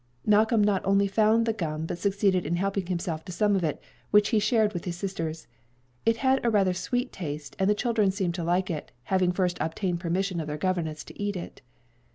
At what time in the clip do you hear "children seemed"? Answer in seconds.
7.75-8.33